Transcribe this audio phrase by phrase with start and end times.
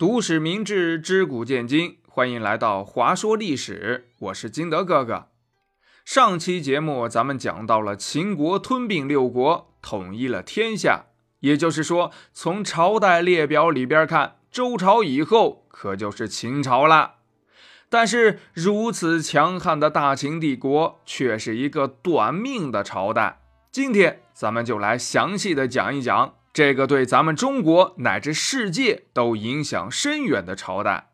[0.00, 4.08] 读史明智，知古见今，欢迎来到华说历史。
[4.18, 5.26] 我是金德哥哥。
[6.06, 11.04] 上期节目咱们讲到了秦国吞并六国，统一了天下。
[11.40, 17.16] 也就是说，从朝代列表里边看，周朝以后可就是秦朝了。
[17.90, 23.42] 但是如此强悍的大秦帝国，却是一个短命的朝代。
[23.70, 26.36] 今天咱们就来详细的讲一讲。
[26.52, 31.10] 这个对咱们中国乃至世界都影响深远的朝代，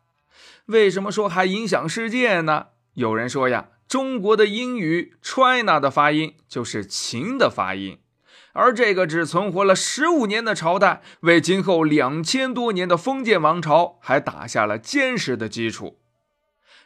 [0.65, 2.67] 为什么说还影响世界呢？
[2.93, 7.99] 有人说呀，中国的英语 China 的发音就是秦的发音，
[8.53, 15.99] 而这个只存活了十五年的朝代，为今后两千多年的封建王朝还打下了坚实的基础。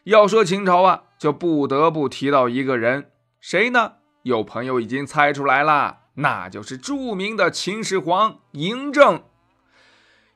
[0.04, 3.93] 要说秦朝啊，就不得不提到一个人，谁呢？
[4.23, 6.01] 有朋友已经猜出来了。
[6.15, 9.23] 那就是著名的秦始皇嬴政。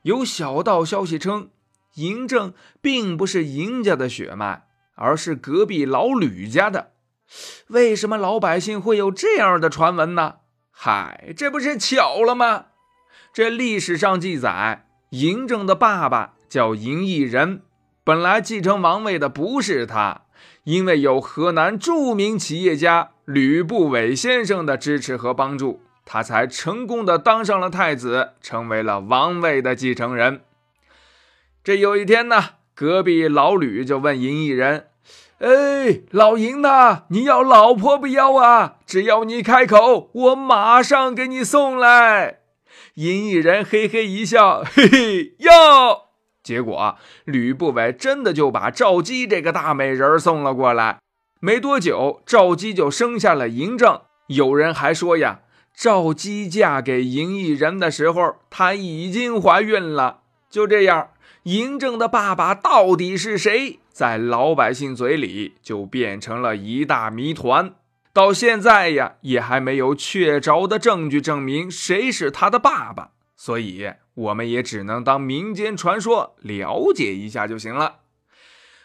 [0.02, 1.50] 有小道消息称，
[1.96, 6.92] 嬴政并不是嬴家的血脉，而是隔壁老吕家的。
[7.68, 10.36] 为什么老百姓会有这样的传闻呢？
[10.70, 12.66] 嗨，这不是巧了吗？
[13.32, 17.62] 这历史上记载，嬴政的爸爸叫嬴异人，
[18.04, 20.25] 本来继承王位的不是他，
[20.64, 23.10] 因为有河南著名企业家。
[23.24, 30.42] 吕不韦先生的支持和帮助，他才成功的当上了太子，成为了王位的继承人。
[31.64, 34.86] 这有一天呢，隔壁老吕就问嬴异人
[35.42, 38.76] ：“哎，老银呐，你要老婆不要啊？
[38.86, 42.42] 只要你开口，我马上给你送来。”
[42.94, 46.05] 嬴异人嘿嘿一笑：“嘿嘿，要。”
[46.46, 50.98] 结果吕不韦真的就把赵姬这个大美人送了过来。
[51.40, 54.00] 没多久，赵姬就生下了嬴政。
[54.28, 55.40] 有人还说呀，
[55.74, 60.20] 赵姬嫁给嬴异人的时候，她已经怀孕了。
[60.48, 61.08] 就这样，
[61.44, 67.74] 嬴政的爸爸到底是谁，在老百姓嘴里就变成了一大谜团。
[68.12, 78.00] 到现在呀，也还没有确凿的证据证明谁是他的爸爸，所以我们也只能当民间传说了解一下就行了。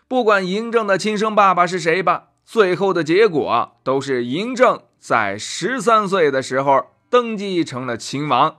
[0.08, 2.28] 不管嬴政的亲生爸爸是谁吧。
[2.44, 8.58] 最后的结果都是嬴政在十三岁的时候登基成了秦王。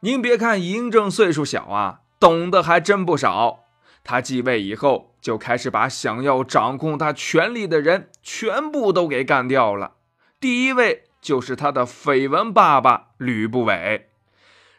[0.00, 3.60] 您别看嬴政岁数小啊，懂得还真不少。
[4.04, 9.94] 他继位以后，就开始把想要掌控他权力的人全部都给干掉了。
[10.38, 14.10] 第一位就是他的绯闻爸爸吕不韦。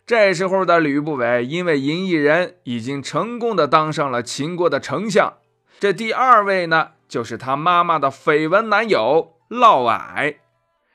[0.07, 5.33] 这时候的吕不韦，因为嬴异人已经成功的当上了秦国的丞相。
[5.81, 6.91] 这第二位呢？
[7.09, 10.35] 就是他妈妈的绯闻男友嫪毐。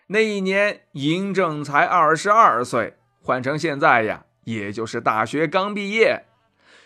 [0.06, 6.24] 那一年，嬴政才二十二岁，换成现在呀，也就是大学刚毕业。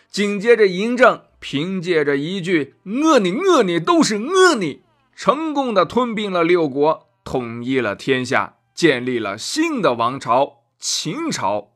[0.09, 4.83] 紧接着，嬴政凭借着一句“饿你饿你都是饿你”，
[5.15, 11.71] 成功的吞并了六国，统一了天下，建立了新的王朝——秦朝。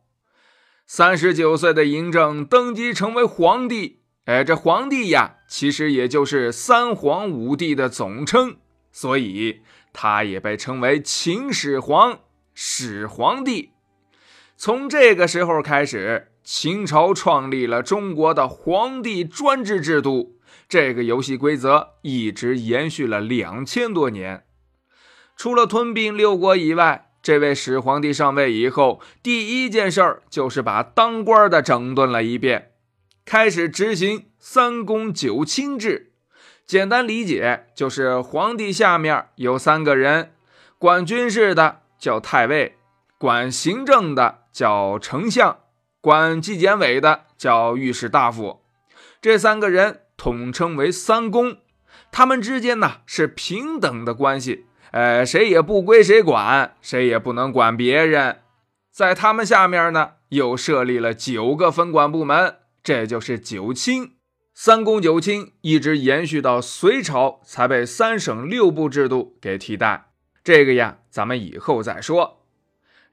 [0.94, 4.02] 三十九岁的嬴政登基成为皇帝。
[4.25, 8.57] 哎，这皇帝呀，其实也就是三皇五帝的总称，
[8.91, 9.62] 所以
[9.94, 12.19] 他也被称为秦始皇、
[12.53, 13.72] 始皇帝。
[14.57, 20.41] 从这个时候开始，秦朝创立了中国的皇帝专制制度。
[20.68, 24.44] 这个游戏规则一直延续了两千多年。
[25.38, 32.72] 除了吞并六国以外，这位始皇帝上位以后，第一件事儿就是把当官的整顿了一遍。
[33.24, 36.14] 开始执行三公九卿制，
[36.66, 40.32] 简单理解就是皇帝下面有三个人，
[40.80, 42.78] 管军事的叫太尉，
[43.20, 45.59] 管行政的叫丞相，
[46.02, 48.62] 管纪检委的叫御史大夫。
[49.22, 51.58] 这三个人统称为三公，
[52.12, 58.40] 他们之间呢是平等的关系，呃，谁也不归谁管，谁也不能管别人。
[58.91, 62.58] 在他们下面呢，又设立了九个分管部门。
[62.84, 64.16] 这就是九卿，
[64.53, 70.11] 三公九卿一直延续到隋朝，才被三省六部制度给替代。
[70.43, 72.40] 这个呀，咱们以后再说。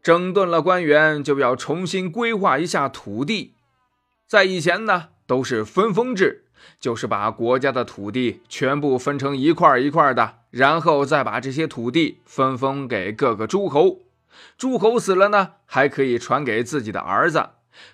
[0.03, 3.55] 整顿了官员，就要重新规划一下土地。
[4.27, 6.47] 在以前呢，都是分封制，
[6.81, 14.01] 就是把国家的土地全部分成一块一块的，然后再把这些土地分封给各个诸侯。
[14.57, 17.51] 诸侯死了呢，还可以传给自己的儿子。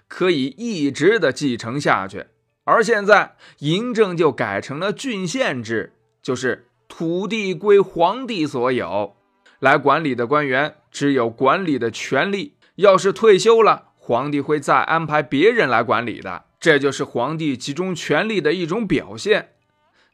[0.09, 2.27] 可以一直的继承下去，
[2.65, 9.17] 而现在嬴政就改成了郡县制，就是土地归皇帝所有，
[9.59, 12.57] 来管理的官员只有管理的权利。
[12.77, 19.51] 要是退休了，皇帝会再安排别人来管理的，这就是皇帝集中权力的一种表现。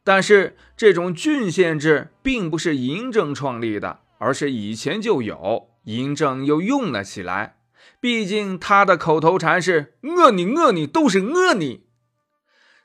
[0.03, 7.59] 但是，这种郡县制并不是嬴政创立的，而是以前就有，嬴政又用了起来。
[8.01, 11.85] 毕竟他的口头禅是“饿你饿你都是饿你”。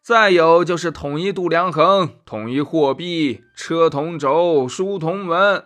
[0.03, 5.65] 再有就是统一度量衡、统一货币、车同轴、书同文。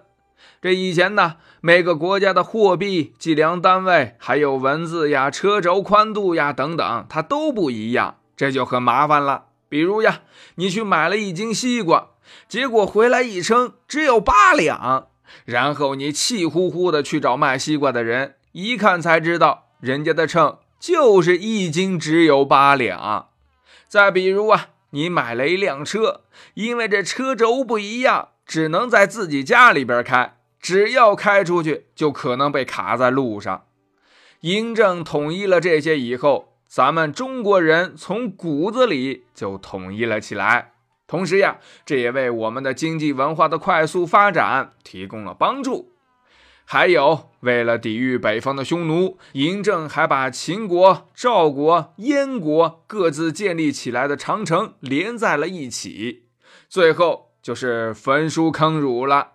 [0.62, 9.46] 这以前呢，每个国家的货币、计量单位，还有文字呀、车轴宽度呀等等，它都不一样，这就很麻烦了。
[9.70, 10.22] 比如呀，
[10.56, 12.10] 你去买了一斤西瓜，
[12.48, 15.08] 结果回来一称只有八两，
[15.46, 18.36] 然后你气呼呼的去找卖西瓜的人。
[18.52, 23.28] 一看才知道，人家的秤就是一斤只有八两。
[23.88, 26.22] 再比如啊，你买了一辆车，
[26.56, 33.66] 因为这车轴不一样，只能在自己家里边开，只要开出去就可能被卡在路上。
[34.42, 40.72] 嬴政统一了这些以后，咱们中国人从骨子里就统一了起来。
[41.06, 45.92] 同时呀，这也为我们的经济文化的快速发展提供了帮助。
[46.66, 56.24] 还有，为了抵御北方的匈奴，嬴政还把秦国、赵国、燕国各自建立起来的长城连在了一起。
[56.68, 59.34] 最后就是焚书坑儒了。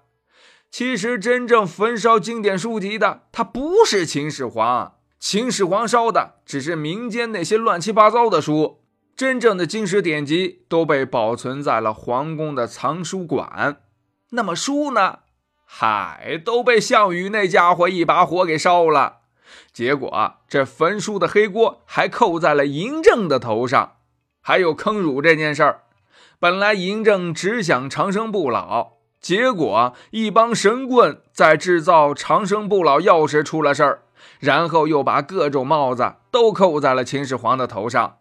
[0.71, 8.81] 其实，真正焚烧经典书籍的，他不是秦始皇，秦始皇烧的只是民间那些乱七八糟的书。
[9.17, 13.83] 真正的经史典籍都被保存在了皇宫的藏书馆。
[14.31, 15.21] 那么书呢？
[15.65, 19.19] 嗨，都被项羽那家伙一把火给烧了，
[19.73, 23.99] 结果这焚书的黑锅还扣在了嬴政的头上。
[24.41, 25.84] 还有坑儒这件事儿，
[26.45, 34.03] 本来嬴政只想长生不老，结果一帮神棍在制造长生不老药时出了事儿，
[34.41, 38.19] 然后又把各种帽子都扣在了秦始皇的头上。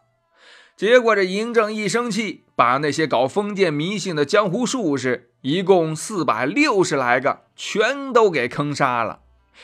[0.77, 5.31] 结果这嬴政一生气，把那些搞封建迷信的江湖术士。
[5.41, 9.19] 一共四百六十来个，全都给坑杀了。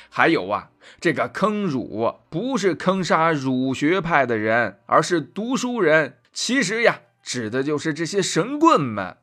[0.10, 6.18] 还有啊，这个坑儒不是坑杀儒学派的人，而是读书人。
[6.34, 9.18] 其实呀，指的就是这些神棍们。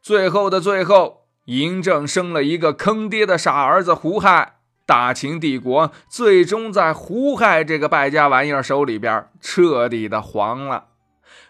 [0.00, 10.90] 最后的最后，嬴政生了一个坑爹的傻儿子胡亥，大秦帝国最终在胡亥这个败家玩意儿手里边彻底的黄了。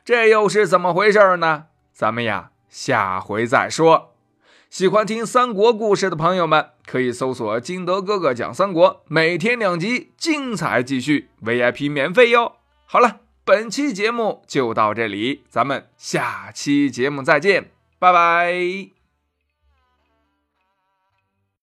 [0.03, 1.67] 这又是怎么回事呢？
[1.93, 4.15] 咱们呀，下回再说。
[4.71, 12.53] 喜欢听三国故事的朋友们，可以搜索“金德哥哥讲三国”，每天两集，精彩继续，VIP 免费哟。
[12.87, 18.98] 好了，本期节目就到这里，咱们下期节目再见，拜拜。